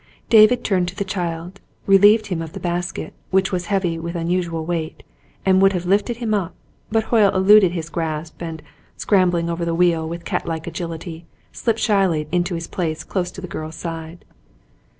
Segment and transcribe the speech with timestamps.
[0.29, 4.65] David turned to the child, relieved him of the basket, which was heavy with unusual
[4.65, 5.03] weight,
[5.45, 6.55] and would have lifted him up,
[6.91, 8.63] but Hoyle eluded his grasp, and,
[8.97, 13.47] scrambling over the wheel with catlike agility, slipped shyly into his place close to the
[13.47, 14.25] girl's side.